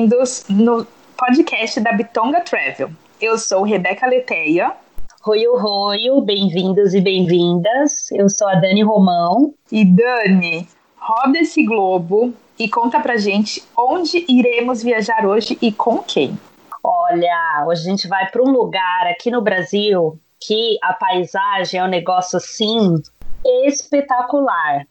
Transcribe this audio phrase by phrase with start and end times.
[0.00, 2.90] bem-vindos no podcast da Bitonga Travel.
[3.20, 4.72] Eu sou Rebeca Leteia.
[5.26, 8.10] Oi, oi, bem-vindos e bem-vindas.
[8.10, 9.52] Eu sou a Dani Romão.
[9.70, 15.98] E Dani, roda esse globo e conta pra gente onde iremos viajar hoje e com
[15.98, 16.38] quem.
[16.82, 21.84] Olha, hoje a gente vai para um lugar aqui no Brasil que a paisagem é
[21.84, 23.02] um negócio assim
[23.66, 24.86] espetacular.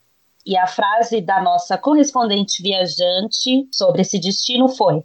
[0.49, 5.03] E a frase da nossa correspondente viajante sobre esse destino foi: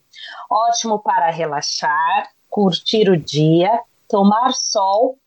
[0.50, 5.18] ótimo para relaxar, curtir o dia, tomar sol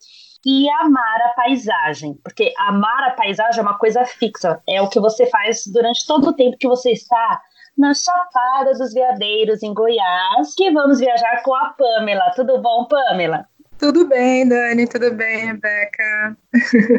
[0.43, 2.15] e amar a paisagem.
[2.23, 6.29] Porque amar a paisagem é uma coisa fixa, é o que você faz durante todo
[6.29, 7.39] o tempo que você está
[7.77, 12.31] na Chapada dos Veadeiros, em Goiás, que vamos viajar com a Pamela.
[12.35, 13.47] Tudo bom, Pamela?
[13.77, 16.37] Tudo bem, Dani, tudo bem, Rebeca?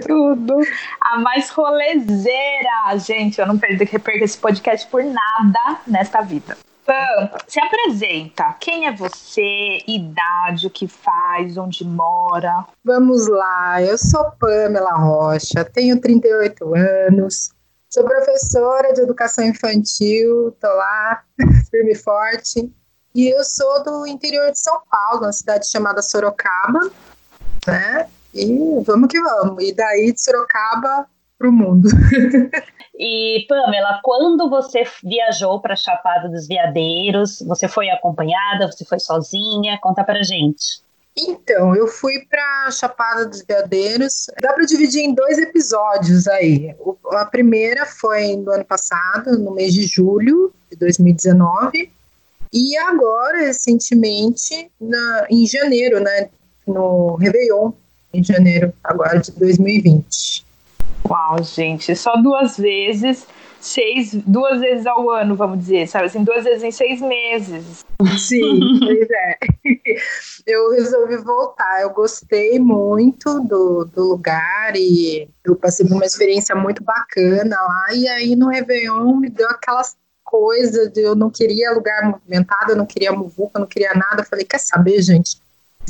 [0.07, 0.61] tudo.
[1.01, 6.57] A mais rolezeira, gente, eu não perco, perco esse podcast por nada nesta vida.
[6.87, 8.55] Pam, se apresenta.
[8.61, 9.79] Quem é você?
[9.87, 12.65] Idade, o que faz, onde mora?
[12.85, 17.51] Vamos lá, eu sou Pamela Rocha, tenho 38 anos,
[17.91, 21.25] sou professora de educação infantil, tô lá,
[21.71, 22.73] firme e forte.
[23.15, 26.91] E eu sou do interior de São Paulo, uma cidade chamada Sorocaba,
[27.67, 28.09] né?
[28.35, 28.47] E
[28.85, 29.65] vamos que vamos.
[29.65, 31.07] E daí de Sorocaba
[31.39, 31.89] para o mundo.
[32.99, 39.79] e Pamela, quando você viajou para Chapada dos Veadeiros, você foi acompanhada, você foi sozinha?
[39.81, 40.83] Conta para gente.
[41.17, 44.27] Então, eu fui para Chapada dos Veadeiros.
[44.41, 46.77] Dá para dividir em dois episódios aí.
[46.79, 51.91] O, a primeira foi no ano passado, no mês de julho de 2019.
[52.53, 56.31] E agora, recentemente, na, em janeiro, né,
[56.67, 57.73] no Réveillon,
[58.13, 60.47] em janeiro agora de 2020.
[61.09, 63.27] Uau, gente, só duas vezes,
[63.61, 67.85] seis, duas vezes ao ano, vamos dizer, sabe assim, duas vezes em seis meses.
[68.19, 69.39] Sim, pois é.
[70.47, 76.55] Eu resolvi voltar, eu gostei muito do, do lugar e eu passei por uma experiência
[76.55, 79.95] muito bacana lá, e aí no Réveillon me deu aquelas
[80.29, 84.21] coisa de eu não queria lugar movimentado, eu não queria muvuca, eu não queria nada.
[84.21, 85.41] Eu falei, quer saber, gente?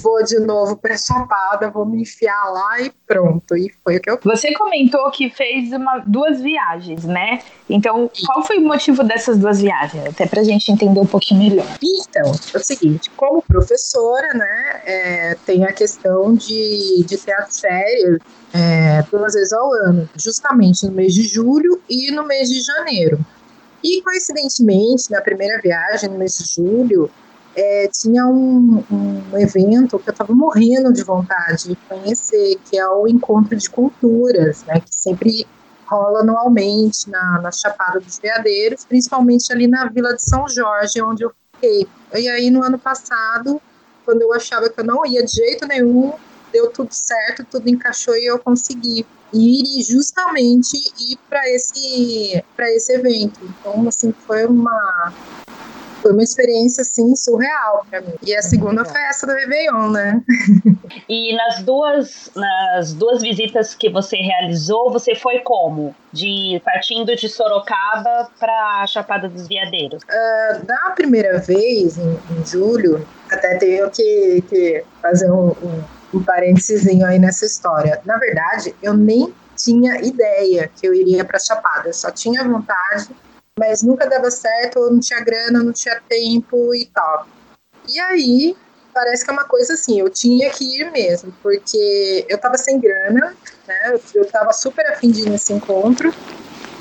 [0.00, 3.56] Vou de novo para Chapada, vou me enfiar lá e pronto.
[3.56, 7.42] E foi o que eu Você comentou que fez uma, duas viagens, né?
[7.68, 10.06] Então, qual foi o motivo dessas duas viagens?
[10.06, 11.66] Até para a gente entender um pouquinho melhor.
[11.82, 17.58] Então, é o seguinte, como professora, né, é, tem a questão de, de ter as
[17.60, 18.20] férias
[18.54, 23.18] é, duas vezes ao ano, justamente no mês de julho e no mês de janeiro.
[23.82, 27.10] E, coincidentemente, na primeira viagem, no mês de julho,
[27.56, 32.86] é, tinha um, um, evento que eu estava morrendo de vontade de conhecer, que é
[32.88, 35.46] o Encontro de Culturas, né, que sempre
[35.86, 41.24] rola anualmente na, na Chapada dos Veadeiros, principalmente ali na Vila de São Jorge, onde
[41.24, 41.88] eu fiquei.
[42.14, 43.60] E aí, no ano passado,
[44.04, 46.12] quando eu achava que eu não ia de jeito nenhum,
[46.52, 52.92] deu tudo certo, tudo encaixou e eu consegui ir justamente ir para esse para esse
[52.92, 53.40] evento.
[53.42, 55.12] Então, assim, foi uma
[56.00, 58.14] foi uma experiência assim surreal para mim.
[58.22, 60.22] E a segunda foi essa do Réveillon, né?
[61.08, 65.94] E nas duas nas duas visitas que você realizou, você foi como?
[66.12, 70.02] De partindo de Sorocaba para Chapada dos Veadeiros?
[70.02, 75.82] Uh, na primeira vez, em, em julho, até tenho que, que fazer um, um
[76.12, 78.00] um parênteses aí nessa história.
[78.04, 83.08] Na verdade, eu nem tinha ideia que eu iria para Chapada, eu só tinha vontade,
[83.58, 87.26] mas nunca dava certo, ou não tinha grana, não tinha tempo e tal.
[87.88, 88.56] E aí,
[88.94, 92.80] parece que é uma coisa assim, eu tinha que ir mesmo, porque eu tava sem
[92.80, 93.34] grana,
[93.66, 93.98] né?
[94.14, 96.14] Eu tava super afim de ir nesse encontro.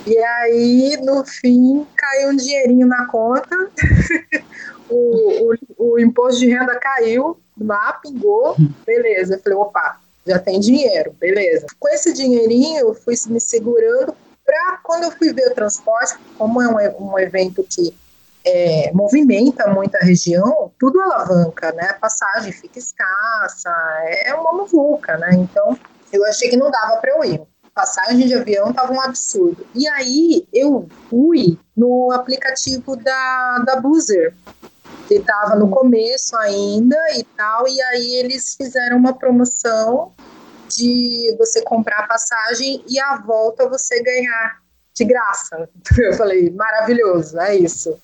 [0.06, 3.50] E aí, no fim, caiu um dinheirinho na conta,
[4.90, 8.56] o, o, imposto de renda caiu, lá, pingou,
[8.86, 9.36] beleza.
[9.36, 11.66] Eu falei, opa, já tem dinheiro, beleza.
[11.80, 14.14] Com esse dinheirinho, eu fui me segurando
[14.46, 17.94] para quando eu fui ver o transporte, como é um, um evento que
[18.46, 21.90] é, movimenta muito a região, tudo alavanca, né?
[21.90, 23.70] A passagem fica escassa,
[24.24, 25.32] é uma muvuca, né?
[25.34, 25.78] Então,
[26.14, 27.42] eu achei que não dava para eu ir.
[27.74, 29.68] Passagem de avião tava um absurdo.
[29.76, 34.34] E aí, eu fui no aplicativo da, da Boozer,
[35.08, 40.14] que estava no começo ainda e tal, e aí eles fizeram uma promoção
[40.68, 44.62] de você comprar a passagem e a volta você ganhar
[44.94, 45.70] de graça.
[45.98, 47.98] Eu falei, maravilhoso, é isso.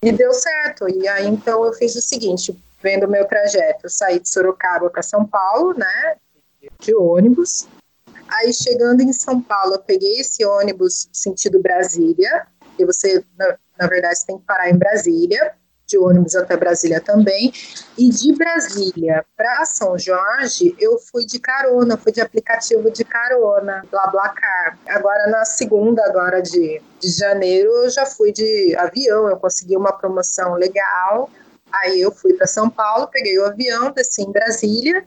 [0.00, 0.88] E deu certo.
[0.88, 4.90] E aí então eu fiz o seguinte, vendo o meu trajeto, eu saí de Sorocaba
[4.90, 6.16] para São Paulo, né,
[6.78, 7.66] de ônibus.
[8.28, 12.46] Aí chegando em São Paulo, eu peguei esse ônibus sentido Brasília,
[12.78, 15.54] e você, na, na verdade, você tem que parar em Brasília
[15.86, 17.52] de ônibus até Brasília também.
[17.96, 23.84] E de Brasília para São Jorge, eu fui de carona, fui de aplicativo de carona,
[23.90, 24.78] BlaBlaCar.
[24.88, 29.92] Agora, na segunda, agora de, de janeiro, eu já fui de avião, eu consegui uma
[29.92, 31.30] promoção legal.
[31.72, 35.04] Aí eu fui para São Paulo, peguei o avião, desci em Brasília.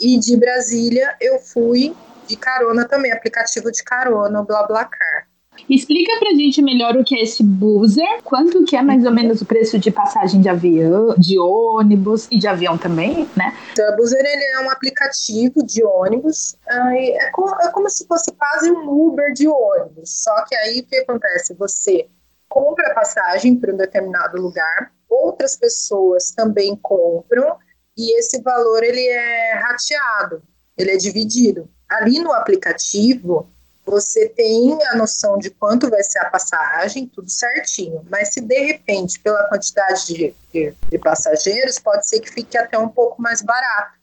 [0.00, 1.94] E de Brasília eu fui
[2.26, 5.23] de carona também, aplicativo de carona, BlaBlaCar.
[5.68, 9.40] Explica pra gente melhor o que é esse buzzer, quanto que é mais ou menos
[9.40, 13.56] o preço de passagem de avião, de ônibus e de avião também, né?
[13.72, 18.32] Então, o buzzer ele é um aplicativo de ônibus, é como, é como se fosse
[18.32, 21.54] quase um Uber de ônibus, só que aí o que acontece?
[21.54, 22.08] Você
[22.48, 27.56] compra passagem para um determinado lugar, outras pessoas também compram
[27.96, 30.42] e esse valor ele é rateado,
[30.76, 31.68] ele é dividido.
[31.88, 33.48] Ali no aplicativo,
[33.84, 38.04] você tem a noção de quanto vai ser a passagem, tudo certinho.
[38.10, 42.78] Mas se de repente, pela quantidade de, de, de passageiros, pode ser que fique até
[42.78, 43.98] um pouco mais barato.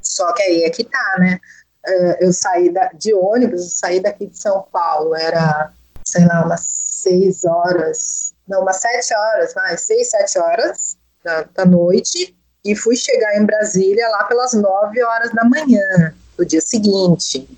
[0.00, 1.40] Só que aí é que tá, né?
[1.86, 5.72] Uh, eu saí da, de ônibus, saí daqui de São Paulo, era,
[6.04, 11.64] sei lá, umas seis horas, não, umas sete horas, mais seis, sete horas da, da
[11.66, 12.34] noite,
[12.64, 17.48] e fui chegar em Brasília lá pelas nove horas da manhã no dia seguinte.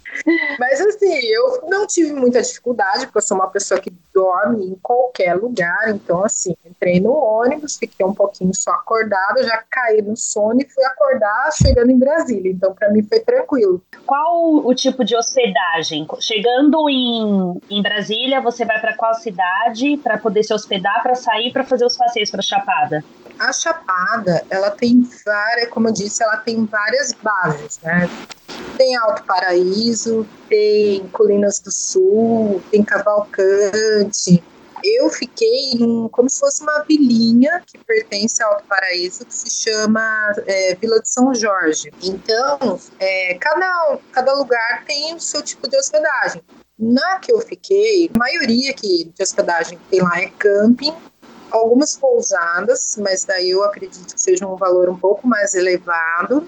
[0.58, 4.74] Mas assim, eu não tive muita dificuldade, porque eu sou uma pessoa que dorme em
[4.76, 5.90] qualquer lugar.
[5.90, 10.68] Então, assim, entrei no ônibus, fiquei um pouquinho só acordada, já caí no sono e
[10.68, 12.50] fui acordar chegando em Brasília.
[12.50, 13.82] Então, para mim foi tranquilo.
[14.06, 16.06] Qual o tipo de hospedagem?
[16.20, 21.52] Chegando em, em Brasília, você vai para qual cidade para poder se hospedar, para sair,
[21.52, 23.04] para fazer os passeios para Chapada?
[23.38, 28.08] A Chapada, ela tem várias, como eu disse, ela tem várias bases, né?
[28.76, 34.42] Tem Alto Paraíso, tem Colinas do Sul, tem Cavalcante.
[34.84, 39.50] Eu fiquei num, como se fosse uma vilinha que pertence ao Alto Paraíso, que se
[39.50, 41.90] chama é, Vila de São Jorge.
[42.02, 46.42] Então, é, cada, cada lugar tem o seu tipo de hospedagem.
[46.78, 50.94] Na que eu fiquei, a maioria que de hospedagem que tem lá é camping,
[51.56, 56.46] algumas pousadas, mas daí eu acredito que seja um valor um pouco mais elevado.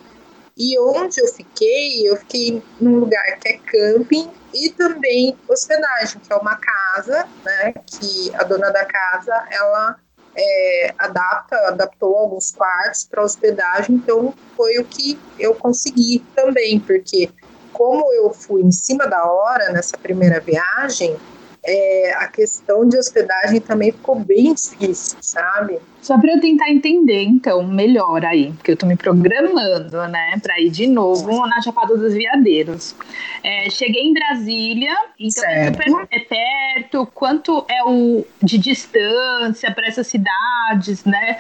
[0.57, 6.33] E onde eu fiquei, eu fiquei num lugar que é camping e também hospedagem, que
[6.33, 7.75] é uma casa, né?
[7.87, 9.97] Que a dona da casa ela
[10.37, 17.31] é, adapta, adaptou alguns quartos para hospedagem, então foi o que eu consegui também, porque
[17.73, 21.17] como eu fui em cima da hora nessa primeira viagem,
[21.65, 25.79] é, a questão de hospedagem também ficou bem difícil, sabe?
[26.01, 30.61] Só para eu tentar entender, então, melhor aí, porque eu tô me programando, né, para
[30.61, 32.95] ir de novo na Chapada dos Veadeiros.
[33.43, 39.87] É, cheguei em Brasília, então é, super, é, perto, quanto é o de distância para
[39.87, 41.39] essas cidades, né?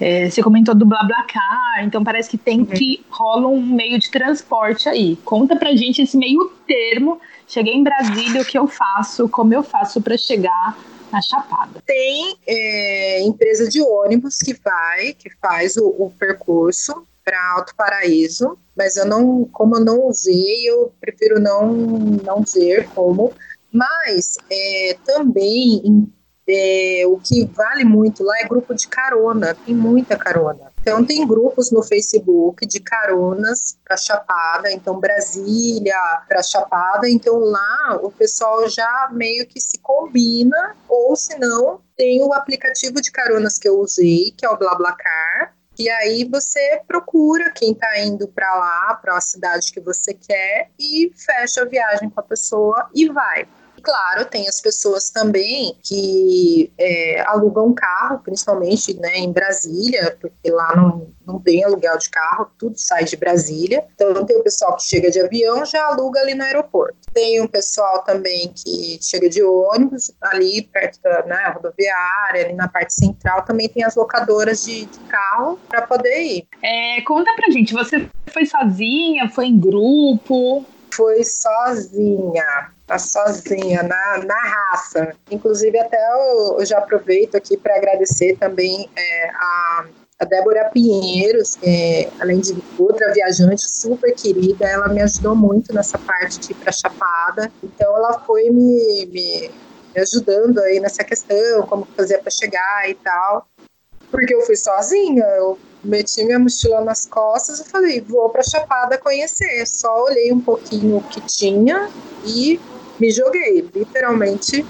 [0.00, 2.66] É, você comentou do BlaBlaCar, então parece que tem uhum.
[2.66, 5.16] que rola um meio de transporte aí.
[5.24, 9.64] Conta pra gente esse meio termo Cheguei em Brasília, o que eu faço, como eu
[9.64, 10.78] faço para chegar
[11.10, 11.82] na Chapada?
[11.84, 18.56] Tem é, empresa de ônibus que vai, que faz o, o percurso para Alto Paraíso,
[18.76, 23.32] mas eu não, como eu não usei, eu prefiro não, não ver como.
[23.72, 26.08] Mas é, também
[26.50, 30.70] é, o que vale muito lá é grupo de carona, tem muita carona.
[30.80, 35.94] Então, tem grupos no Facebook de caronas para Chapada, então Brasília
[36.26, 37.08] para Chapada.
[37.08, 43.00] Então, lá o pessoal já meio que se combina, ou se não, tem o aplicativo
[43.00, 45.54] de caronas que eu usei, que é o BlaBlaCar.
[45.78, 50.70] E aí você procura quem está indo para lá, para a cidade que você quer,
[50.78, 53.46] e fecha a viagem com a pessoa e vai.
[53.82, 60.74] Claro, tem as pessoas também que é, alugam carro, principalmente né, em Brasília, porque lá
[60.76, 63.84] não, não tem aluguel de carro, tudo sai de Brasília.
[63.94, 66.98] Então tem o pessoal que chega de avião, já aluga ali no aeroporto.
[67.12, 72.68] Tem um pessoal também que chega de ônibus, ali perto da né, rodoviária, ali na
[72.68, 76.48] parte central, também tem as locadoras de, de carro para poder ir.
[76.62, 80.64] É, conta pra gente, você foi sozinha, foi em grupo?
[80.92, 85.14] Foi sozinha tá sozinha na, na raça.
[85.30, 89.84] Inclusive, até eu, eu já aproveito aqui para agradecer também é, a,
[90.18, 95.98] A Débora Pinheiros, é, além de outra viajante super querida, ela me ajudou muito nessa
[95.98, 97.52] parte de ir para Chapada.
[97.62, 99.50] Então ela foi me, me,
[99.94, 103.46] me ajudando aí nessa questão, como fazer para chegar e tal.
[104.10, 108.98] Porque eu fui sozinha, eu meti minha mochila nas costas e falei, vou para Chapada
[108.98, 109.64] conhecer.
[109.64, 111.88] Só olhei um pouquinho o que tinha
[112.24, 112.58] e
[113.00, 114.64] me joguei, literalmente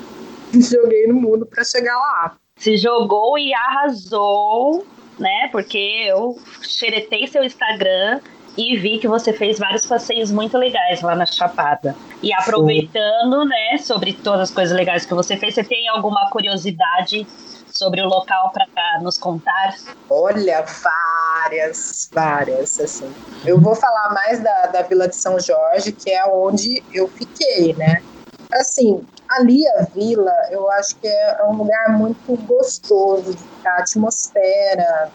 [0.53, 2.37] me joguei no mundo para chegar lá.
[2.57, 4.87] Se jogou e arrasou,
[5.19, 5.49] né?
[5.51, 8.21] Porque eu xeretei seu Instagram
[8.57, 11.97] e vi que você fez vários passeios muito legais lá na Chapada.
[12.23, 17.27] E aproveitando, né, sobre todas as coisas legais que você fez, você tem alguma curiosidade
[17.73, 19.75] sobre o local para nos contar?
[20.11, 23.11] Olha, várias, várias, assim.
[23.47, 27.73] Eu vou falar mais da, da Vila de São Jorge, que é onde eu fiquei,
[27.75, 28.03] né?
[28.52, 35.11] Assim, ali a vila, eu acho que é um lugar muito gostoso a atmosfera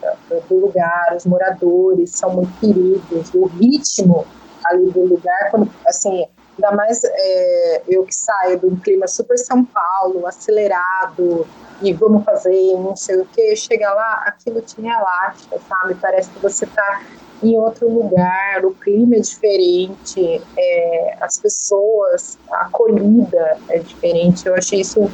[0.48, 4.26] do lugar, os moradores são muito queridos, o ritmo
[4.64, 6.26] ali do lugar, quando, assim,
[6.56, 11.46] ainda mais é, eu que saio de um clima super São Paulo, acelerado,
[11.82, 15.94] e vamos fazer não sei o que, chega lá, aquilo te relaxa, sabe?
[16.00, 17.02] Parece que você está
[17.42, 24.46] em outro lugar, o clima é diferente, é, as pessoas, a acolhida é diferente.
[24.46, 25.10] Eu achei isso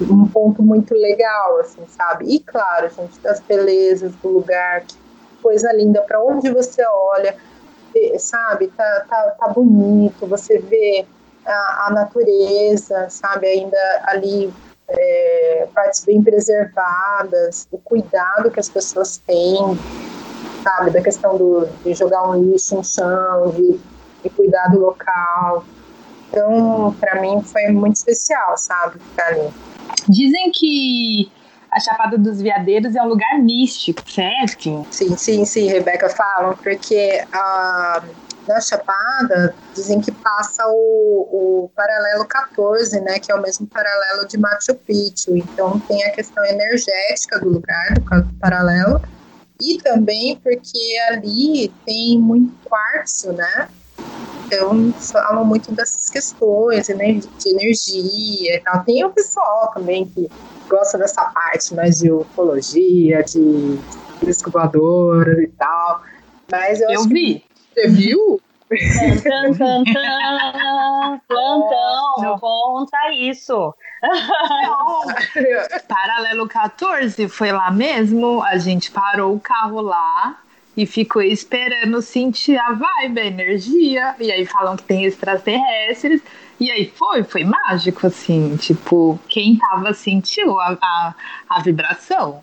[0.00, 2.26] um ponto muito legal, assim, sabe?
[2.34, 4.96] E claro, gente, das belezas do lugar, que
[5.42, 7.36] coisa linda, para onde você olha,
[8.18, 8.68] sabe?
[8.68, 11.06] Tá, tá, tá bonito, você vê
[11.46, 13.46] a, a natureza, sabe?
[13.46, 14.52] Ainda ali
[14.88, 19.56] é, partes bem preservadas, o cuidado que as pessoas têm
[20.64, 20.90] sabe?
[20.90, 23.78] Da questão do, de jogar um lixo no chão, de,
[24.22, 25.64] de cuidar do local.
[26.28, 28.98] Então, para mim, foi muito especial, sabe?
[28.98, 29.50] Ficar ali.
[30.08, 31.30] Dizem que
[31.70, 34.86] a Chapada dos Veadeiros é um lugar místico, certo?
[34.90, 38.02] Sim, sim, sim, Rebeca, falam, porque a,
[38.46, 44.26] na Chapada dizem que passa o, o paralelo 14, né, que é o mesmo paralelo
[44.26, 45.36] de Machu Picchu.
[45.36, 49.00] Então tem a questão energética do lugar, do paralelo,
[49.60, 53.68] e também porque ali tem muito quartzo, né?
[54.46, 58.84] Então, falam muito dessas questões de energia e tal.
[58.84, 60.28] Tem o pessoal também que
[60.68, 63.78] gosta dessa parte mais de ufologia, de
[64.22, 66.02] disco e tal.
[66.50, 67.40] Mas eu, eu vi.
[67.40, 67.54] Que...
[67.74, 68.40] Você viu?
[69.22, 69.84] Tan,
[71.28, 73.74] Plantão, conta isso.
[75.88, 78.42] Paralelo 14 foi lá mesmo.
[78.42, 80.38] A gente parou o carro lá
[80.76, 84.14] e ficou esperando sentir a vibe, a energia.
[84.18, 86.20] E aí falam que tem extraterrestres.
[86.58, 88.56] E aí foi, foi mágico, assim.
[88.56, 91.14] Tipo, quem tava sentiu a, a,
[91.48, 92.42] a vibração.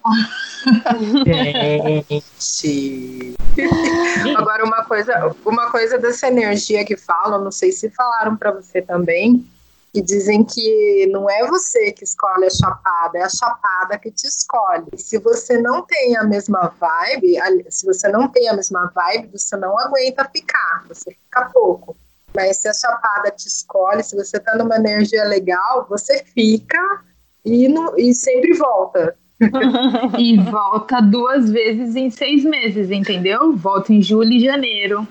[2.39, 3.35] Gente.
[4.35, 8.81] Agora, uma coisa, uma coisa dessa energia que falam, não sei se falaram para você
[8.81, 9.45] também
[9.93, 14.25] que dizem que não é você que escolhe a chapada, é a chapada que te
[14.25, 14.87] escolhe.
[14.95, 17.37] Se você não tem a mesma vibe,
[17.69, 21.97] se você não tem a mesma vibe, você não aguenta ficar, você fica pouco.
[22.33, 27.03] Mas se a chapada te escolhe, se você tá numa energia legal, você fica
[27.43, 29.17] e, no, e sempre volta.
[30.17, 33.57] e volta duas vezes em seis meses, entendeu?
[33.57, 35.05] Volta em julho e janeiro.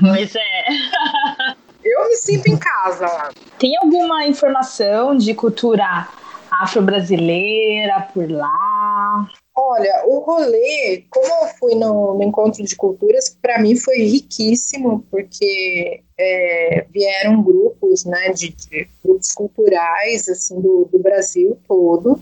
[0.00, 1.56] Pois é.
[1.94, 3.30] Eu me sinto em casa lá.
[3.56, 6.08] Tem alguma informação de cultura
[6.50, 9.28] afro-brasileira por lá?
[9.56, 15.06] Olha, o rolê, como eu fui no, no encontro de culturas, para mim foi riquíssimo,
[15.08, 22.20] porque é, vieram grupos, né, de, de, grupos culturais, assim, do, do Brasil todo,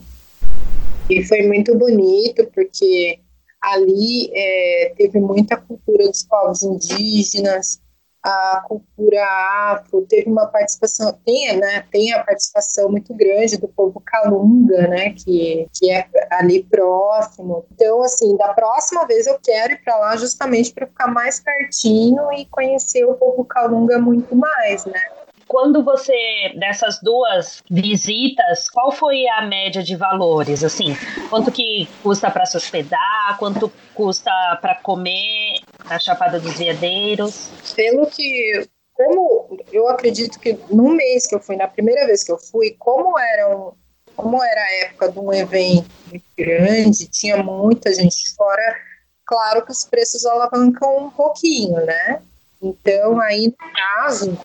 [1.08, 3.18] e foi muito bonito, porque
[3.62, 7.80] ali é, teve muita cultura dos povos indígenas,
[8.22, 9.24] a cultura
[9.72, 15.10] afro, teve uma participação, tem, né, tem a participação muito grande do povo Calunga, né,
[15.10, 17.66] que, que é ali próximo.
[17.72, 22.32] Então, assim, da próxima vez eu quero ir para lá justamente para ficar mais pertinho
[22.32, 25.00] e conhecer o povo Calunga muito mais, né.
[25.48, 26.14] Quando você,
[26.58, 30.64] dessas duas visitas, qual foi a média de valores?
[30.64, 30.96] Assim,
[31.28, 33.36] quanto que custa para se hospedar?
[33.38, 34.30] Quanto custa
[34.62, 37.50] para comer na Chapada dos Veadeiros?
[37.74, 42.32] Pelo que como eu acredito que no mês que eu fui, na primeira vez que
[42.32, 43.72] eu fui, como era, um,
[44.14, 45.88] como era a época de um evento
[46.36, 48.76] grande, tinha muita gente fora,
[49.24, 52.22] claro que os preços alavancam um pouquinho, né?
[52.60, 54.38] Então, aí no caso,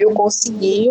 [0.00, 0.90] eu consegui,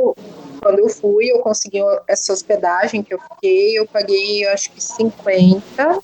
[0.62, 4.82] quando eu fui, eu consegui essa hospedagem que eu fiquei, eu paguei, eu acho que
[4.82, 6.02] 50,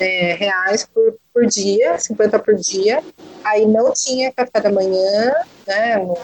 [0.00, 3.02] é, reais por, por dia, 50 por dia.
[3.44, 5.32] Aí não tinha café da manhã,
[5.66, 5.96] né?
[5.98, 6.14] No,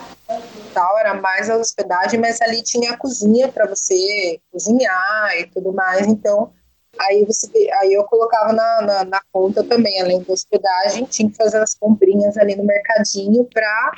[0.72, 5.72] tal, era mais a hospedagem, mas ali tinha a cozinha para você cozinhar e tudo
[5.72, 6.06] mais.
[6.06, 6.52] Então,
[6.98, 7.48] aí você
[7.80, 11.74] aí eu colocava na, na, na, conta também, além da hospedagem, tinha que fazer as
[11.74, 13.92] comprinhas ali no mercadinho para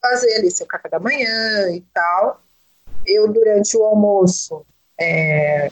[0.00, 2.40] fazer ali seu café da manhã e tal.
[3.06, 4.66] Eu, durante o almoço,
[5.00, 5.70] é,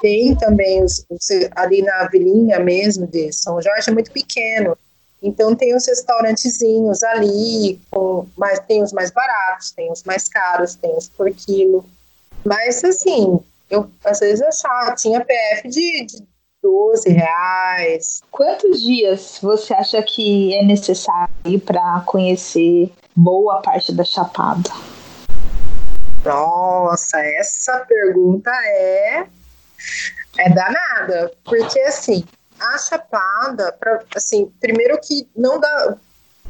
[0.00, 4.76] tem também os, os, ali na vilinha mesmo de São Jorge, é muito pequeno.
[5.20, 10.76] Então tem os restaurantezinhos ali, com, mas tem os mais baratos, tem os mais caros,
[10.76, 11.84] tem os por quilo.
[12.44, 16.22] Mas assim, eu às vezes achava, tinha PF de, de
[16.62, 18.22] 12 reais.
[18.30, 24.70] Quantos dias você acha que é necessário para conhecer boa parte da Chapada?
[26.24, 29.26] Nossa, essa pergunta é
[30.38, 32.24] é danada, porque assim,
[32.60, 35.96] a chapada, pra, assim, primeiro que não dá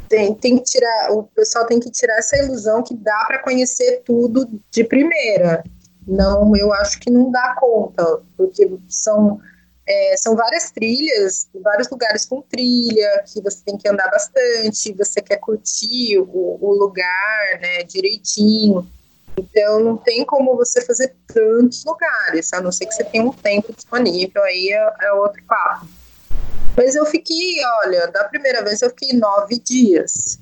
[0.08, 4.02] tem, tem que tirar, o pessoal tem que tirar essa ilusão que dá para conhecer
[4.04, 5.62] tudo de primeira.
[6.06, 9.38] Não, eu acho que não dá conta, porque são
[9.86, 15.20] é, são várias trilhas, vários lugares com trilha, que você tem que andar bastante, você
[15.22, 18.86] quer curtir o, o lugar, né, direitinho.
[19.38, 23.32] Então, não tem como você fazer tantos lugares, a não ser que você tenha um
[23.32, 25.86] tempo disponível, aí é, é outro papo.
[26.76, 30.38] Mas eu fiquei, olha, da primeira vez eu fiquei nove dias.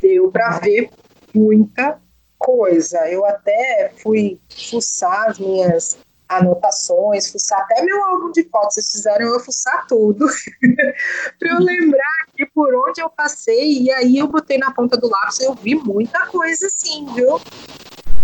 [0.00, 0.90] Deu para ver
[1.34, 2.00] muita
[2.38, 3.08] coisa.
[3.08, 5.98] Eu até fui fuçar as minhas
[6.28, 10.26] anotações, fuçar até meu álbum de fotos, vocês fizeram eu fuçar tudo,
[11.38, 15.08] para eu lembrar que por onde eu passei, e aí eu botei na ponta do
[15.08, 17.40] lápis, eu vi muita coisa assim, viu?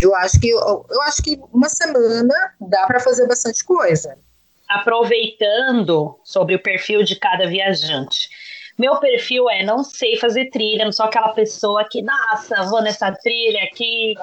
[0.00, 4.16] Eu acho que eu, eu acho que uma semana dá para fazer bastante coisa.
[4.68, 8.28] Aproveitando sobre o perfil de cada viajante.
[8.80, 13.12] Meu perfil é não sei fazer trilha, não sou aquela pessoa que, nossa, vou nessa
[13.12, 14.14] trilha aqui.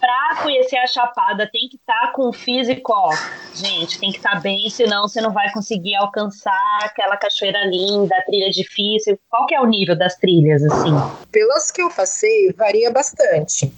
[0.00, 3.10] Pra conhecer a Chapada tem que estar tá com o físico, ó.
[3.54, 8.16] Gente, tem que estar tá bem, senão você não vai conseguir alcançar aquela cachoeira linda,
[8.26, 9.16] trilha difícil.
[9.28, 10.90] Qual que é o nível das trilhas, assim?
[11.30, 13.72] Pelas que eu passei, varia bastante.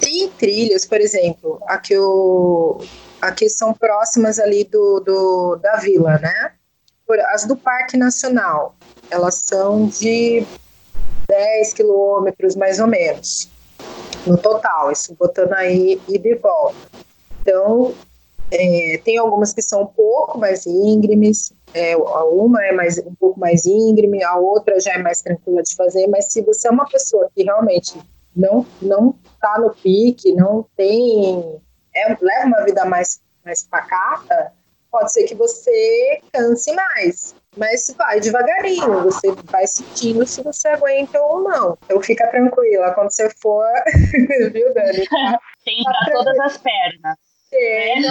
[0.00, 2.78] Tem trilhas, por exemplo, aqui, eu,
[3.20, 6.52] aqui são próximas ali do, do da vila, né?
[7.32, 8.74] As do Parque Nacional,
[9.10, 10.44] elas são de
[11.28, 13.48] 10 quilômetros, mais ou menos,
[14.26, 16.76] no total, isso botando aí e volta.
[17.42, 17.94] Então,
[18.50, 23.38] é, tem algumas que são um pouco mais íngremes, é, uma é mais, um pouco
[23.38, 26.88] mais íngreme, a outra já é mais tranquila de fazer, mas se você é uma
[26.88, 27.98] pessoa que realmente
[28.36, 31.60] não não está no pique, não tem
[31.94, 34.52] é, leva uma vida mais mais pacata,
[34.90, 37.34] pode ser que você canse mais.
[37.56, 41.78] Mas vai devagarinho, você vai sentindo se você aguenta ou não.
[41.84, 43.66] Então fica tranquila, quando você for,
[44.52, 45.04] viu, Dani?
[45.64, 47.16] Tem para todas as pernas.
[47.50, 48.02] Tem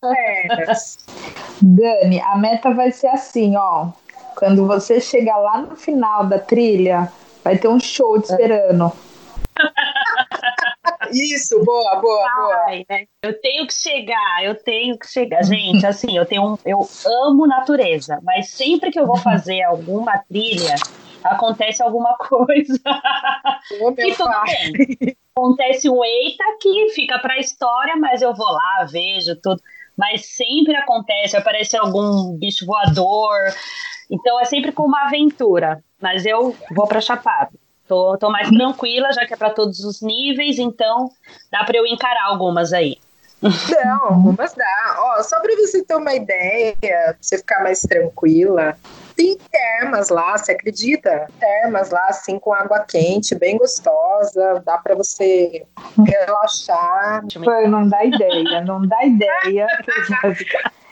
[0.00, 0.98] pernas.
[1.60, 3.88] Dani, a meta vai ser assim, ó.
[4.36, 8.92] Quando você chegar lá no final da trilha, vai ter um show te esperando.
[11.12, 12.66] Isso, boa, boa, boa.
[12.88, 13.06] né?
[13.22, 15.42] Eu tenho que chegar, eu tenho que chegar.
[15.42, 16.86] Gente, assim, eu tenho um, eu
[17.24, 20.74] amo natureza, mas sempre que eu vou fazer alguma trilha,
[21.24, 22.80] acontece alguma coisa.
[23.80, 24.72] Oh, e tudo pai.
[24.72, 25.16] bem.
[25.34, 29.62] Acontece um eita que fica pra história, mas eu vou lá, vejo tudo.
[29.96, 33.36] Mas sempre acontece, aparece algum bicho voador.
[34.10, 35.82] Então é sempre com uma aventura.
[36.00, 37.50] Mas eu vou pra Chapada.
[37.88, 41.10] Tô, tô mais tranquila, já que é para todos os níveis, então
[41.50, 42.98] dá para eu encarar algumas aí.
[43.42, 44.96] Não, algumas dá.
[44.98, 48.76] Ó, só para você ter uma ideia, pra você ficar mais tranquila,
[49.16, 51.28] tem termas lá, você acredita?
[51.38, 55.64] Termas lá, assim, com água quente, bem gostosa, dá para você
[56.06, 57.24] relaxar.
[57.32, 59.66] Pô, não dá ideia, não dá ideia.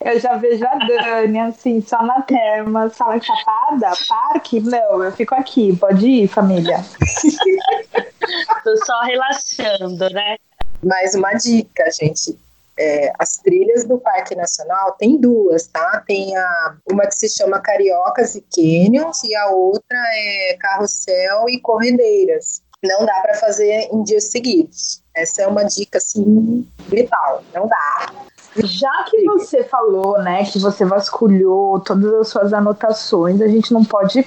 [0.07, 5.35] Eu já vejo a Dani, assim, só na terma, sala chapada, parque, não, eu fico
[5.35, 6.77] aqui, pode ir, família.
[8.63, 10.37] Tô só relaxando, né?
[10.81, 12.39] Mais uma dica, gente.
[12.79, 16.05] É, as trilhas do Parque Nacional tem duas, tá?
[16.07, 21.59] Tem a, uma que se chama Cariocas e Canyons e a outra é Carrossel e
[21.59, 22.63] Corredeiras.
[22.81, 25.03] Não dá para fazer em dias seguidos.
[25.17, 27.43] Essa é uma dica assim vital.
[27.53, 28.13] Não dá.
[28.65, 33.85] Já que você falou, né, que você vasculhou todas as suas anotações, a gente não
[33.85, 34.27] pode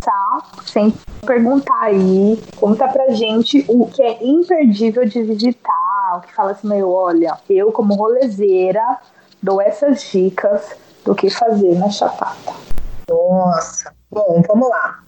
[0.00, 0.94] passar sem
[1.26, 6.68] perguntar aí, conta pra gente o que é imperdível de visitar, o que fala assim,
[6.68, 8.98] meu, olha, eu como rolezeira
[9.42, 12.54] dou essas dicas do que fazer na Chapada.
[13.08, 15.00] Nossa, bom, vamos lá.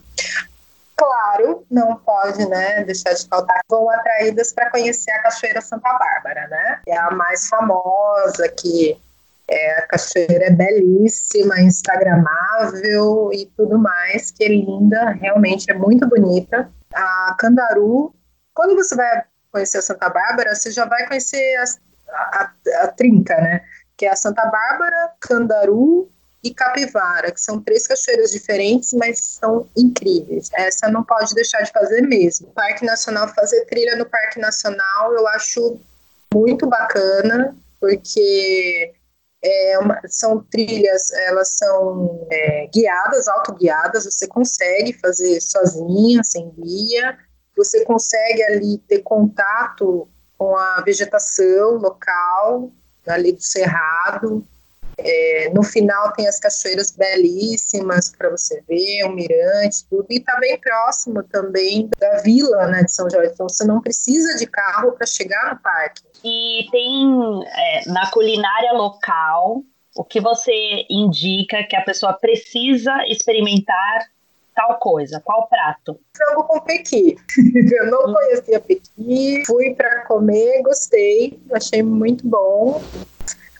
[1.03, 3.61] Claro, não pode, né, deixar de faltar.
[3.69, 6.81] Vão atraídas para conhecer a Cachoeira Santa Bárbara, né?
[6.87, 8.97] É a mais famosa, que
[9.49, 16.09] é, a cachoeira é belíssima, instagramável e tudo mais, que é linda, realmente é muito
[16.09, 16.71] bonita.
[16.95, 18.15] A Candaru,
[18.55, 21.65] quando você vai conhecer Santa Bárbara, você já vai conhecer a,
[22.12, 22.53] a,
[22.85, 23.62] a trinca, né?
[23.97, 26.09] Que é a Santa Bárbara, Candaru
[26.42, 30.50] e Capivara, que são três cachoeiras diferentes, mas são incríveis.
[30.55, 32.48] Essa não pode deixar de fazer mesmo.
[32.48, 35.81] Parque Nacional, fazer trilha no Parque Nacional, eu acho
[36.35, 38.92] muito bacana, porque
[39.44, 47.18] é uma, são trilhas, elas são é, guiadas, autoguiadas, você consegue fazer sozinha, sem guia,
[47.57, 52.72] você consegue ali ter contato com a vegetação local,
[53.07, 54.46] ali do cerrado,
[55.05, 60.17] é, no final tem as cachoeiras belíssimas para você ver, o um mirante, tudo, e
[60.17, 63.33] está bem próximo também da vila né, de São Jorge.
[63.33, 66.03] Então você não precisa de carro para chegar no parque.
[66.25, 69.62] E tem é, na culinária local
[69.95, 70.53] o que você
[70.88, 74.09] indica que a pessoa precisa experimentar
[74.55, 75.21] tal coisa?
[75.25, 75.99] Qual prato?
[76.17, 77.17] Frango com pequi.
[77.73, 82.81] Eu não conhecia pequi, fui para comer, gostei, achei muito bom.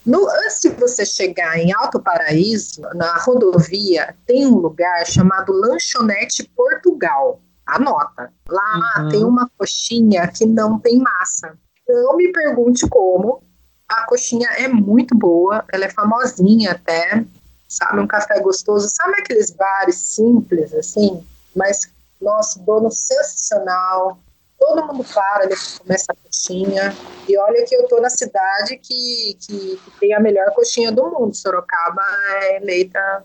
[0.05, 6.49] No, antes de você chegar em Alto Paraíso, na rodovia, tem um lugar chamado Lanchonete
[6.57, 7.41] Portugal.
[7.65, 8.33] Anota.
[8.49, 9.09] Lá uhum.
[9.09, 11.57] tem uma coxinha que não tem massa.
[11.89, 13.43] Não me pergunte como.
[13.89, 17.25] A coxinha é muito boa, ela é famosinha até.
[17.69, 18.89] Sabe, um café gostoso.
[18.89, 21.25] Sabe aqueles bares simples, assim?
[21.55, 21.81] Mas,
[22.21, 24.19] nossa, dono sensacional
[24.63, 26.97] todo mundo para depois começa a coxinha.
[27.29, 31.05] E olha que eu tô na cidade que, que, que tem a melhor coxinha do
[31.11, 31.35] mundo.
[31.35, 32.03] Sorocaba
[32.43, 33.01] é eleita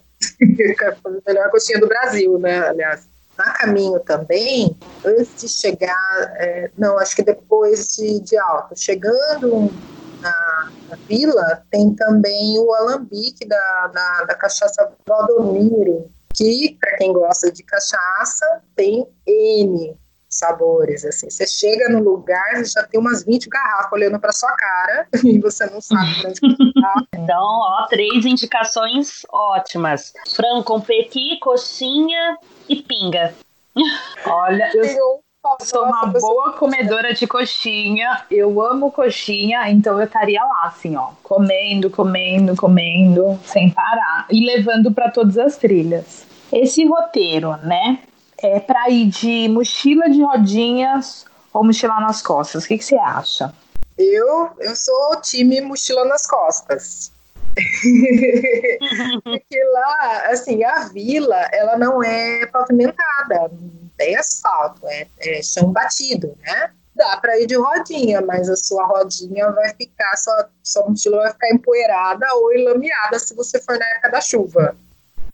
[1.06, 2.68] a melhor coxinha do Brasil, né?
[2.68, 3.08] Aliás.
[3.38, 9.72] Na caminho também, antes de chegar, é, não, acho que depois de, de Alto, chegando
[10.20, 17.14] na, na, vila, tem também o alambique da, da, da cachaça Valdomiro, que, para quem
[17.14, 19.96] gosta de cachaça, tem N
[20.38, 21.30] sabores, assim.
[21.30, 25.66] Você chega no lugar, já tem umas 20 garrafas olhando para sua cara e você
[25.68, 26.40] não sabe onde
[26.74, 26.94] tá.
[27.14, 30.14] Então, ó, três indicações ótimas.
[30.36, 32.38] Frango com pequi, coxinha
[32.70, 33.34] e pinga.
[34.26, 35.22] Olha, eu
[35.62, 38.26] sou uma boa comedora de coxinha.
[38.30, 44.46] Eu amo coxinha, então eu estaria lá, assim, ó, comendo, comendo, comendo, sem parar e
[44.46, 46.26] levando para todas as trilhas.
[46.52, 48.00] Esse roteiro, né?
[48.42, 52.64] É para ir de mochila de rodinhas ou mochila nas costas?
[52.64, 53.54] O que, que você acha?
[53.98, 57.12] Eu, eu sou time mochila nas costas.
[59.24, 65.72] Porque lá, assim, a vila, ela não é pavimentada, não tem asfalto, é, é chão
[65.72, 66.72] batido, né?
[66.96, 71.32] Dá para ir de rodinha, mas a sua rodinha vai ficar, sua, sua mochila vai
[71.32, 74.76] ficar empoeirada ou enlameada se você for na época da chuva.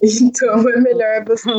[0.01, 1.49] Então é melhor você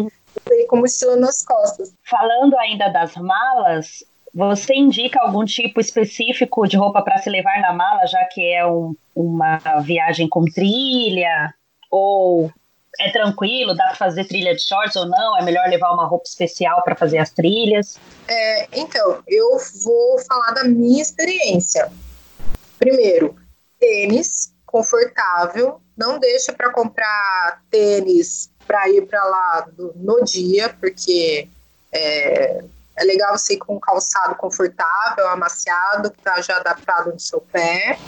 [0.51, 1.95] ir com mochila nas costas.
[2.03, 7.73] Falando ainda das malas, você indica algum tipo específico de roupa para se levar na
[7.73, 11.55] mala, já que é um, uma viagem com trilha?
[11.91, 12.51] Ou
[12.99, 15.39] é tranquilo, dá para fazer trilha de shorts ou não?
[15.39, 17.99] É melhor levar uma roupa especial para fazer as trilhas?
[18.29, 21.91] É, então, eu vou falar da minha experiência.
[22.79, 23.37] Primeiro,
[23.79, 31.49] tênis confortável, não deixa para comprar tênis para ir para lá no dia, porque
[31.93, 32.65] é,
[32.97, 37.41] é legal você ir com um calçado confortável, amaciado, que está já adaptado no seu
[37.41, 37.99] pé.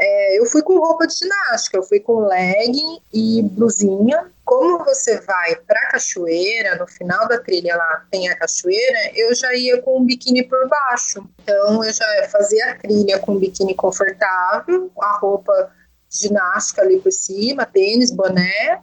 [0.00, 4.30] É, eu fui com roupa de ginástica, eu fui com legging e blusinha.
[4.44, 9.52] Como você vai para cachoeira, no final da trilha lá tem a cachoeira, eu já
[9.54, 11.28] ia com um biquíni por baixo.
[11.42, 15.72] Então eu já fazia a trilha com um biquíni confortável, a roupa
[16.08, 18.80] ginástica ali por cima, tênis, boné,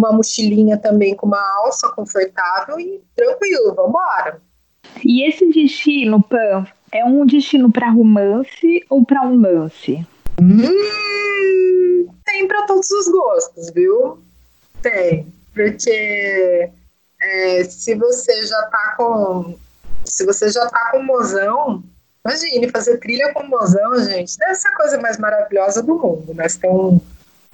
[0.00, 4.40] uma mochilinha também com uma alça confortável e tranquilo, vamos embora.
[5.04, 10.04] E esse destino, Pan, é um destino para romance ou para um lance?
[10.40, 14.18] Hum, tem para todos os gostos, viu?
[14.82, 16.70] Tem, porque
[17.20, 19.54] é, se você já tá com
[20.04, 21.84] se você já tá com mozão,
[22.24, 26.48] imagine fazer trilha com mozão, gente, deve ser a coisa mais maravilhosa do mundo, né?
[26.48, 27.00] Você tem um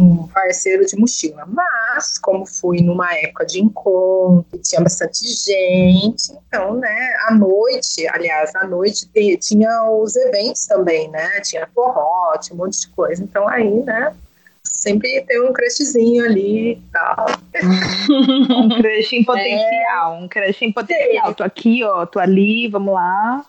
[0.00, 1.46] um parceiro de mochila.
[1.46, 8.54] Mas, como fui numa época de encontro, tinha bastante gente, então, né, à noite, aliás,
[8.56, 9.08] à noite
[9.40, 11.40] tinha os eventos também, né?
[11.40, 13.22] Tinha forró, tinha um monte de coisa.
[13.22, 14.14] Então, aí, né,
[14.62, 17.26] sempre tem um crushzinho ali e tal.
[18.08, 21.34] Um crush em potencial, um crush em potencial.
[21.34, 23.44] Tô aqui, ó, tô ali, vamos lá.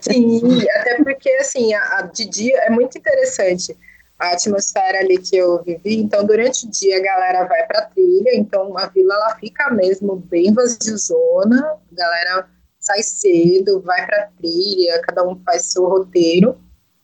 [0.00, 0.40] Sim,
[0.76, 3.76] até porque assim, a, a de dia é muito interessante
[4.20, 5.96] a atmosfera ali que eu vivi.
[5.96, 10.16] Então, durante o dia a galera vai pra trilha, então a vila ela fica mesmo
[10.16, 11.58] bem vaziozona,
[11.90, 16.60] a galera sai cedo, vai pra trilha, cada um faz seu roteiro.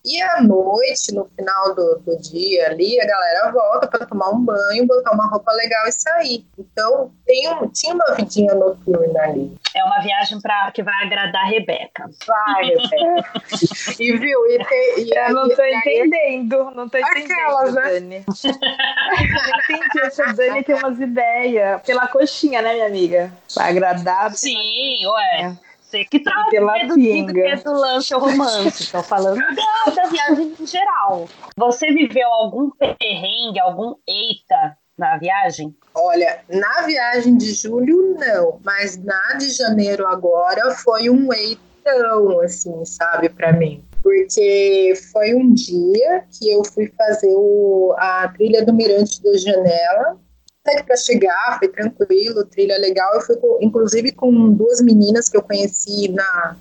[0.07, 4.40] E à noite, no final do, do dia ali, a galera volta para tomar um
[4.45, 6.47] banho, botar uma roupa legal e sair.
[6.57, 9.53] Então, tem um, tinha uma vidinha noturna ali.
[9.75, 12.09] É uma viagem pra, que vai agradar a Rebeca.
[12.25, 13.42] Vai, Rebeca.
[13.99, 14.47] e viu?
[14.47, 17.83] E tem, e Eu não aí- tô aí- entendendo, não tô entendendo, Aquelas, né?
[17.83, 18.25] Dani.
[18.27, 21.83] Não entendi, essa Dani tem umas ideias.
[21.83, 23.33] Pela coxinha, né, minha amiga?
[23.55, 24.31] Vai agradar.
[24.33, 25.57] Sim, ué.
[25.87, 28.90] Você que tá deduzindo que é do lance ou romance.
[28.90, 31.29] Tô falando da, da viagem em geral.
[31.57, 35.77] Você viveu algum perrengue, algum eita na viagem?
[35.94, 42.85] Olha, na viagem de julho, não, mas na de janeiro agora foi um eitão, assim,
[42.85, 43.85] sabe, para mim.
[44.03, 50.18] Porque foi um dia que eu fui fazer o, a trilha do Mirante da Janela.
[50.66, 53.14] Até que para chegar foi tranquilo, trilha legal.
[53.14, 56.57] Eu fui, inclusive, com duas meninas que eu conheci na,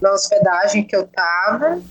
[0.00, 1.82] na hospedagem que eu tava.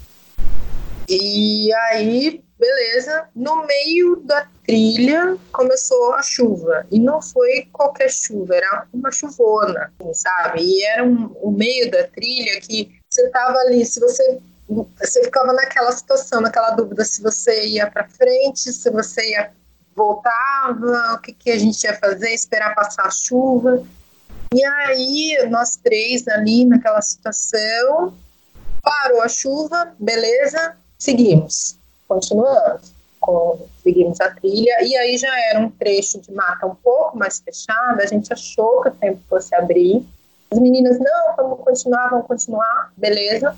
[1.10, 3.28] E aí, beleza.
[3.36, 6.88] No meio da trilha começou a chuva.
[6.90, 10.62] E não foi qualquer chuva, era uma chuvona, assim, sabe?
[10.64, 14.40] E era um, o meio da trilha que você tava ali, se você.
[14.70, 19.52] Você ficava naquela situação, naquela dúvida se você ia para frente, se você ia
[19.96, 23.84] voltava, o que, que a gente ia fazer, esperar passar a chuva.
[24.54, 28.14] E aí, nós três ali naquela situação,
[28.82, 31.78] parou a chuva, beleza, seguimos,
[32.08, 32.92] continuamos,
[33.82, 38.04] seguimos a trilha, e aí já era um trecho de mata um pouco mais fechada,
[38.04, 40.06] a gente achou que o tempo fosse abrir.
[40.50, 43.56] As meninas, não, vamos continuar, vamos continuar, beleza.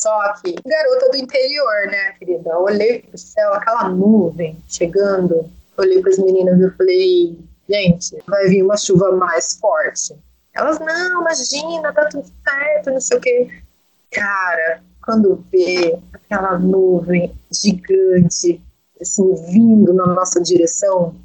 [0.00, 2.50] Só que, garota do interior, né, querida?
[2.50, 8.46] Eu olhei pro céu, aquela nuvem chegando, olhei para as meninas e falei, gente, vai
[8.46, 10.14] vir uma chuva mais forte.
[10.54, 13.48] Elas, não, imagina, tá tudo certo, não sei o quê.
[14.12, 18.62] Cara, quando vê aquela nuvem gigante,
[19.00, 21.16] assim, vindo na nossa direção,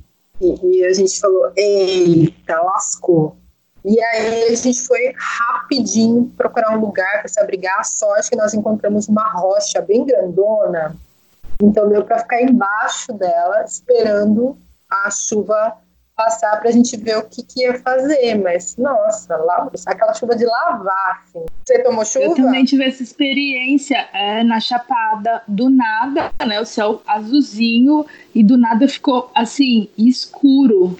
[0.41, 3.37] e, e a gente falou, eita, lascou.
[3.85, 7.79] E aí a gente foi rapidinho procurar um lugar para se abrigar.
[7.79, 10.95] A sorte que nós encontramos uma rocha bem grandona,
[11.61, 14.57] então deu para ficar embaixo dela, esperando
[14.89, 15.77] a chuva
[16.15, 18.35] passar para a gente ver o que, que ia fazer.
[18.35, 21.45] Mas, nossa, lá, aquela chuva de lavar, assim.
[21.65, 22.25] Você tomou chuva?
[22.25, 26.59] Eu também tive essa experiência é, na Chapada, do nada, né?
[26.61, 30.97] O céu azulzinho e do nada ficou assim, escuro.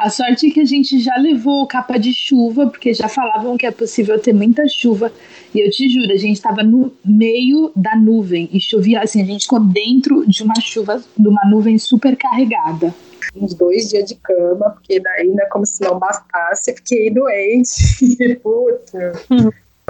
[0.00, 3.66] A sorte é que a gente já levou capa de chuva, porque já falavam que
[3.66, 5.12] é possível ter muita chuva.
[5.52, 9.24] E eu te juro, a gente estava no meio da nuvem e chovia assim, a
[9.24, 12.94] gente ficou dentro de uma chuva, de uma nuvem super carregada.
[13.34, 18.38] Uns dois dias de cama, porque daí, né, como se não bastasse, fiquei doente.
[18.40, 19.12] Puta.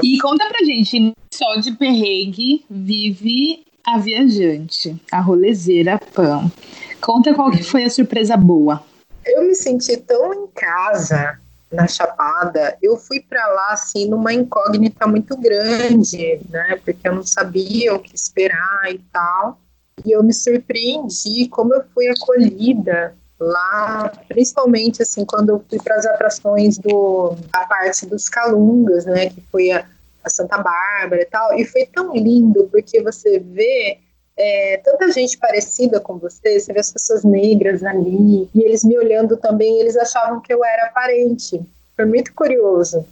[0.02, 6.50] E conta pra gente, só de perrengue vive a viajante, a rolezeira Pam.
[6.98, 8.82] Conta qual que foi a surpresa boa.
[9.24, 11.38] Eu me senti tão em casa
[11.70, 12.76] na Chapada.
[12.83, 16.81] Eu fui para lá assim numa incógnita muito grande, né?
[16.85, 19.61] Porque eu não sabia o que esperar e tal.
[20.04, 25.96] E eu me surpreendi como eu fui acolhida lá, principalmente assim quando eu fui para
[25.96, 29.31] as atrações do a parte dos Calungas, né?
[29.31, 29.87] Que foi a,
[30.24, 31.59] a Santa Bárbara e tal.
[31.59, 33.98] E foi tão lindo porque você vê
[34.38, 38.96] é, tanta gente parecida com você, você vê as pessoas negras ali, e eles me
[38.96, 41.61] olhando também, eles achavam que eu era parente.
[41.96, 43.05] Foi muito curioso.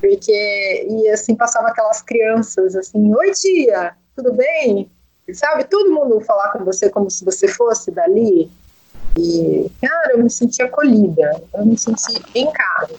[0.00, 4.90] Porque, e assim, passava aquelas crianças assim, oi tia, tudo bem?
[5.32, 8.50] Sabe, todo mundo falar com você como se você fosse dali.
[9.16, 12.96] E, cara, eu me senti acolhida, eu me senti em casa.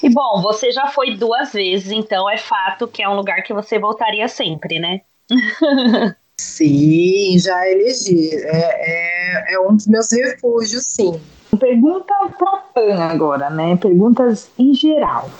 [0.00, 3.52] E bom, você já foi duas vezes, então é fato que é um lugar que
[3.52, 5.00] você voltaria sempre, né?
[6.40, 8.34] Sim, já elegi.
[8.34, 11.20] É, é, é um dos meus refúgios, sim.
[11.58, 13.76] Pergunta pra Pan agora, né?
[13.76, 15.30] Perguntas em geral.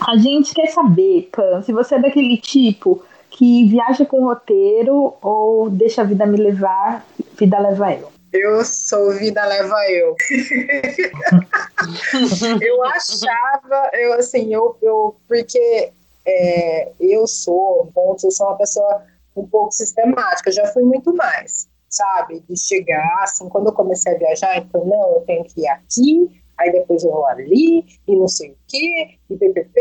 [0.00, 5.70] A gente quer saber, Pan, se você é daquele tipo que viaja com roteiro ou
[5.70, 8.10] deixa a vida me levar, vida leva eu.
[8.32, 10.16] Eu sou vida leva eu.
[12.60, 15.90] eu achava, eu assim, eu, eu porque
[16.26, 19.02] é, eu sou, pontos, eu sou uma pessoa
[19.40, 21.68] um pouco sistemática, já fui muito mais.
[21.88, 22.40] sabe?
[22.48, 26.42] De chegar, assim, quando eu comecei a viajar, então, não, eu tenho que ir aqui,
[26.58, 29.80] aí depois eu vou ali, e não sei o quê, e PPP,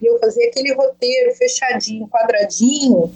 [0.00, 3.14] e eu fazia aquele roteiro fechadinho, quadradinho,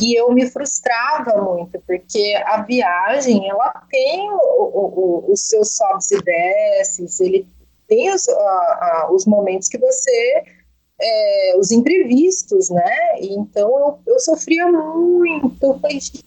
[0.00, 7.20] e eu me frustrava muito, porque a viagem, ela tem os seus sobes e desces,
[7.20, 7.46] ele
[7.88, 10.44] tem os, a, a, os momentos que você
[11.00, 13.18] é, os imprevistos, né?
[13.20, 15.80] Então eu, eu sofria muito.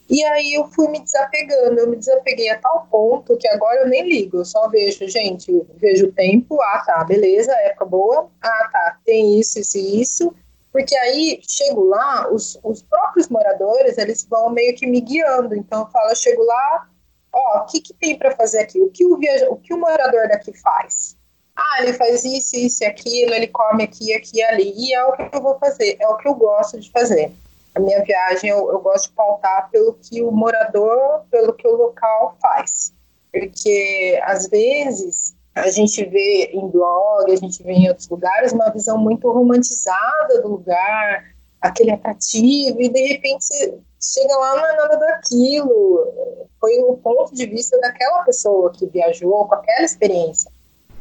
[0.09, 3.87] E aí eu fui me desapegando, eu me desapeguei a tal ponto que agora eu
[3.87, 8.69] nem ligo, eu só vejo, gente, vejo o tempo, ah tá, beleza, época boa, ah
[8.71, 10.35] tá, tem isso, isso e isso.
[10.71, 15.55] Porque aí chego lá, os, os próprios moradores eles vão meio que me guiando.
[15.55, 16.89] Então eu falo, eu chego lá,
[17.31, 18.81] ó, o que, que tem para fazer aqui?
[18.81, 21.15] O que o, viaja, o que o morador daqui faz?
[21.55, 24.73] Ah, ele faz isso, isso e aquilo, ele come aqui, aqui e ali.
[24.75, 27.31] E é o que eu vou fazer, é o que eu gosto de fazer.
[27.75, 31.75] A minha viagem eu, eu gosto de pautar pelo que o morador, pelo que o
[31.75, 32.93] local faz.
[33.31, 38.69] Porque às vezes a gente vê em blog, a gente vê em outros lugares uma
[38.69, 41.23] visão muito romantizada do lugar,
[41.61, 43.47] aquele atrativo, e de repente
[44.01, 46.47] chega lá não é nada daquilo.
[46.59, 50.51] Foi o ponto de vista daquela pessoa que viajou com aquela experiência.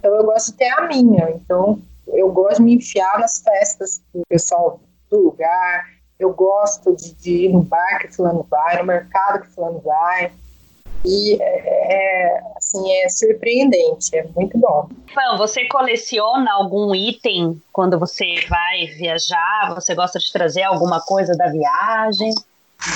[0.03, 1.31] Então eu gosto de ter a minha.
[1.31, 5.87] Então eu gosto de me enfiar nas festas do pessoal do lugar.
[6.19, 10.33] Eu gosto de, de ir no bar que fulano vai, no mercado que fulano vai.
[11.05, 14.89] E é, é, assim, é surpreendente, é muito bom.
[15.15, 19.73] Fã, você coleciona algum item quando você vai viajar?
[19.75, 22.35] Você gosta de trazer alguma coisa da viagem?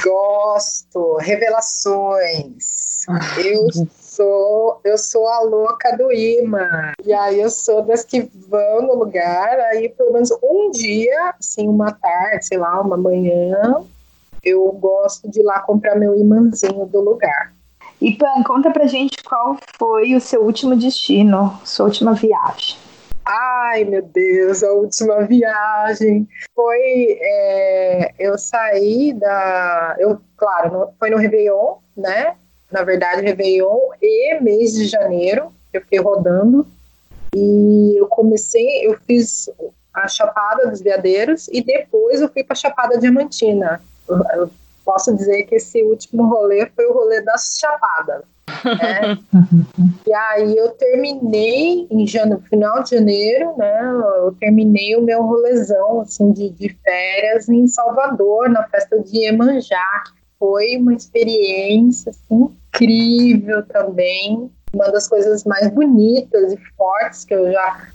[0.03, 3.07] Gosto, revelações.
[3.45, 3.67] Eu
[4.17, 6.93] sou, eu sou a louca do imã.
[7.05, 11.69] E aí eu sou das que vão no lugar, aí pelo menos um dia, assim,
[11.69, 13.85] uma tarde, sei lá, uma manhã,
[14.43, 17.53] eu gosto de ir lá comprar meu imãzinho do lugar.
[18.01, 22.77] E Pan, conta pra gente qual foi o seu último destino, sua última viagem.
[23.25, 27.19] Ai, meu Deus, a última viagem foi.
[27.21, 29.97] É, eu saí da.
[29.99, 32.37] Eu, claro, no, foi no Réveillon, né?
[32.77, 36.67] Na verdade, Réveillon e mês de janeiro, eu fiquei rodando.
[37.35, 39.49] E eu comecei, eu fiz
[39.95, 43.81] a Chapada dos Veadeiros e depois eu fui para a Chapada Diamantina.
[44.07, 44.51] Eu, eu
[44.85, 48.25] posso dizer que esse último rolê foi o rolê das Chapadas.
[48.63, 49.19] Né?
[50.07, 53.81] e aí eu terminei em janeiro, final de janeiro, né?
[54.19, 60.05] Eu terminei o meu rolezão assim, de, de férias em Salvador, na festa de Iemanjá,
[60.05, 64.51] que foi uma experiência assim, incrível também.
[64.75, 67.89] Uma das coisas mais bonitas e fortes que eu já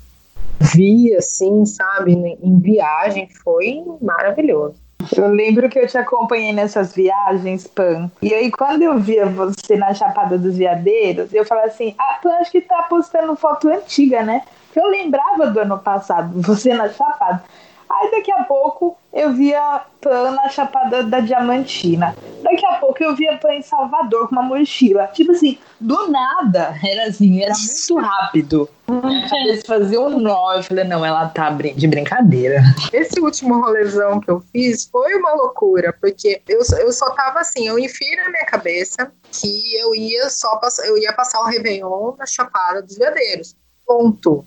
[0.73, 4.75] vi, assim, sabe, em viagem, foi maravilhoso.
[5.15, 8.11] Eu lembro que eu te acompanhei nessas viagens, Pan.
[8.21, 12.33] E aí, quando eu via você na Chapada dos Veadeiros, eu falava assim: ah, Pan
[12.35, 14.43] acho que tá postando foto antiga, né?
[14.67, 17.43] Porque eu lembrava do ano passado, você na Chapada.
[17.89, 22.15] Aí daqui a pouco eu via Pan na Chapada da Diamantina.
[22.41, 25.07] Daqui a pouco eu via Pan em Salvador com uma mochila.
[25.07, 26.75] Tipo assim, do nada.
[26.83, 28.69] Era assim, era muito rápido.
[28.89, 30.53] Minha cabeça fazia um nó.
[30.53, 32.61] Eu falei, não, ela tá de brincadeira.
[32.91, 37.67] Esse último rolezão que eu fiz foi uma loucura, porque eu, eu só tava assim,
[37.67, 42.15] eu enfiei na minha cabeça que eu ia só passar, eu ia passar o Réveillon
[42.17, 43.55] na Chapada dos Veadeiros.
[43.85, 44.45] Ponto.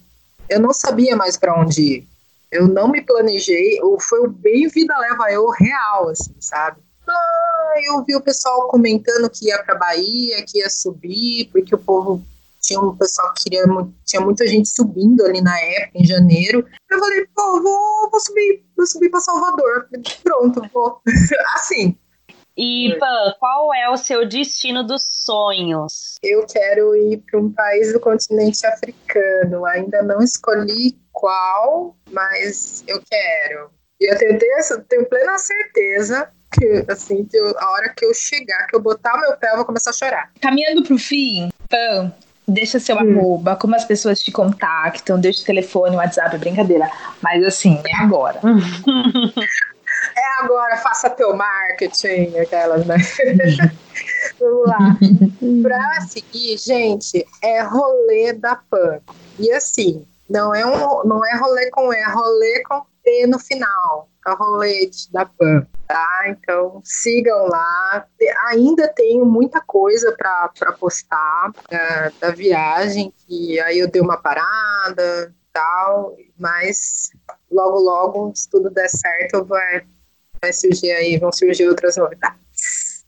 [0.49, 2.14] Eu não sabia mais para onde ir.
[2.55, 6.81] Eu não me planejei, ou foi o bem vida leva eu real, assim, sabe?
[7.07, 11.79] Ah, eu vi o pessoal comentando que ia para Bahia, que ia subir, porque o
[11.79, 12.23] povo
[12.61, 13.65] tinha um pessoal que queria,
[14.07, 16.65] tinha muita gente subindo ali na época, em janeiro.
[16.89, 19.89] Eu falei, pô, vou, vou subir, vou subir para Salvador.
[20.23, 21.01] Pronto, vou.
[21.57, 21.99] assim,
[22.57, 26.15] e, Pan, qual é o seu destino dos sonhos?
[26.23, 29.65] Eu quero ir para um país do continente africano.
[29.67, 33.71] Ainda não escolhi qual, mas eu quero.
[34.01, 34.39] E eu tenho,
[34.89, 39.15] tenho plena certeza que, assim, que eu, a hora que eu chegar, que eu botar
[39.15, 40.31] o meu pé, eu vou começar a chorar.
[40.41, 42.13] Caminhando para o fim, Pan,
[42.47, 43.01] deixa seu hum.
[43.01, 46.89] arroba, como as pessoas te contactam, deixa o telefone, o WhatsApp, brincadeira.
[47.21, 48.41] Mas assim, é agora.
[50.17, 52.97] é agora, faça teu marketing, aquelas, né?
[54.41, 54.79] Vamos lá.
[55.63, 59.01] Pra seguir, gente, é rolê da PAN.
[59.39, 63.39] E assim, não é, um, não é rolê com E, é rolê com T no
[63.39, 64.09] final.
[64.27, 66.25] É rolete da PAN, tá?
[66.29, 68.07] Então sigam lá.
[68.49, 75.33] Ainda tenho muita coisa para postar uh, da viagem, que aí eu dei uma parada
[75.53, 77.11] tal, mas
[77.51, 79.87] logo, logo, se tudo der certo, vai,
[80.45, 83.05] vai surgir aí, vão surgir outras novidades.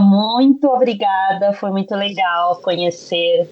[0.00, 1.52] Muito obrigada.
[1.54, 3.48] Foi muito legal conhecer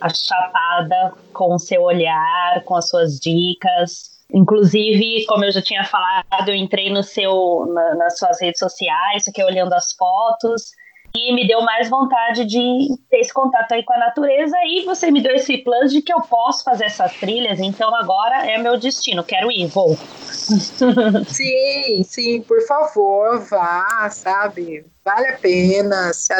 [0.00, 4.10] a Chapada com o seu olhar, com as suas dicas.
[4.34, 9.28] Inclusive, como eu já tinha falado, eu entrei no seu, na, nas suas redes sociais,
[9.28, 10.72] aqui olhando as fotos,
[11.14, 14.56] e me deu mais vontade de ter esse contato aí com a natureza.
[14.64, 18.46] E você me deu esse plus de que eu posso fazer essas trilhas, então agora
[18.50, 19.22] é meu destino.
[19.22, 19.96] Quero ir, vou.
[21.28, 24.84] Sim, sim, por favor, vá, sabe?
[25.04, 26.32] Vale a pena, se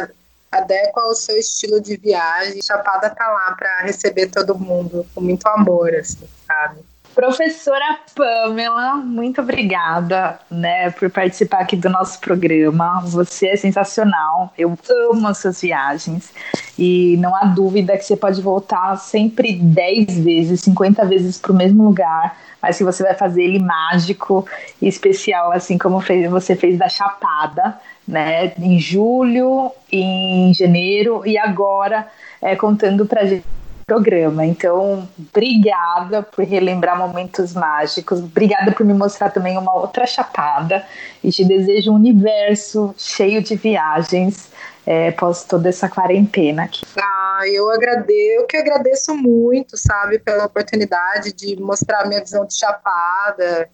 [0.51, 2.63] adequa ao seu estilo de viagem.
[2.63, 6.81] Chapada tá lá para receber todo mundo com muito amor, assim, sabe?
[7.15, 13.03] Professora Pamela, muito obrigada, né, por participar aqui do nosso programa.
[13.05, 14.53] Você é sensacional.
[14.57, 14.79] Eu
[15.11, 16.33] amo as suas viagens
[16.79, 21.55] e não há dúvida que você pode voltar sempre 10 vezes, 50 vezes para o
[21.55, 24.47] mesmo lugar, mas que você vai fazer ele mágico
[24.81, 31.37] e especial, assim como fez, você fez da Chapada, né, em julho, em janeiro e
[31.37, 32.09] agora
[32.41, 33.45] é, contando para gente
[33.87, 34.45] programa.
[34.45, 40.87] Então, obrigada por relembrar momentos mágicos, obrigada por me mostrar também uma outra chapada
[41.23, 44.51] e te desejo um universo cheio de viagens
[44.87, 46.85] é, após toda essa quarentena aqui.
[46.99, 52.57] Ah, eu agradeço, eu que agradeço muito, sabe, pela oportunidade de mostrar minha visão de
[52.57, 53.69] chapada.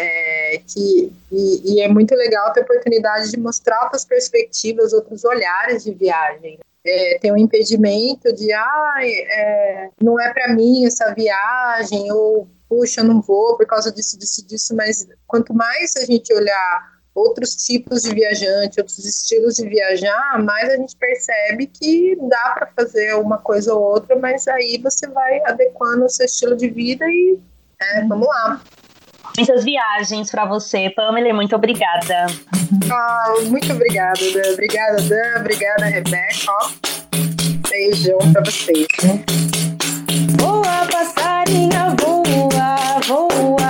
[0.00, 5.24] É, que, e, e, é muito legal ter a oportunidade de mostrar outras perspectivas, outros
[5.24, 11.14] olhares de viagem é, tem um impedimento de, ah, é, não é para mim essa
[11.14, 16.32] viagem, ou puxa, não vou por causa disso, disso, disso, mas quanto mais a gente
[16.32, 22.54] olhar outros tipos de viajante, outros estilos de viajar, mais a gente percebe que dá
[22.54, 26.68] para fazer uma coisa ou outra, mas aí você vai adequando o seu estilo de
[26.68, 27.38] vida e
[27.80, 28.62] é, vamos lá.
[29.38, 32.26] Muitas viagens para você, Pamela, muito obrigada.
[32.90, 34.52] Ah, muito obrigada, Dan.
[34.54, 35.38] Obrigada, Dan.
[35.38, 36.52] Obrigada, Rebeca.
[37.70, 38.88] Beijão para vocês.
[39.04, 39.22] Né?
[40.40, 43.67] Voa, passarinha, voa, voa.